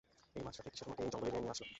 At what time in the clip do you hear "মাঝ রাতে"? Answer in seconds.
0.45-0.69